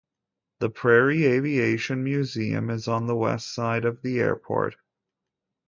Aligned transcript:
The 0.61 0.71
Prairie 0.71 1.25
Aviation 1.27 2.03
Museum 2.03 2.71
is 2.71 2.87
on 2.87 3.05
the 3.05 3.15
west 3.15 3.53
side 3.53 3.85
of 3.85 4.01
the 4.01 4.19
airport. 4.19 4.75